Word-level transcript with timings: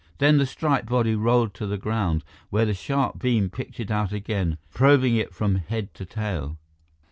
Then 0.17 0.39
the 0.39 0.47
striped 0.47 0.87
body 0.89 1.13
rolled 1.13 1.53
to 1.53 1.67
the 1.67 1.77
ground, 1.77 2.23
where 2.49 2.65
the 2.65 2.73
sharp 2.73 3.19
beam 3.19 3.51
picked 3.51 3.79
it 3.79 3.91
out 3.91 4.11
again, 4.11 4.57
probing 4.73 5.15
it 5.15 5.31
from 5.31 5.57
head 5.57 5.93
to 5.93 6.05
tail. 6.05 6.57